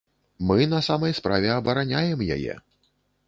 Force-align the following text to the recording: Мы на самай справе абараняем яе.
Мы 0.51 0.65
на 0.71 0.79
самай 0.87 1.13
справе 1.19 1.51
абараняем 1.59 2.23
яе. 2.39 2.57